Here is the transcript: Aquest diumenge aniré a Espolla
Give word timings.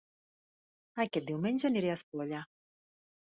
Aquest 1.03 1.27
diumenge 1.33 1.69
aniré 1.69 1.91
a 1.91 1.97
Espolla 1.99 2.41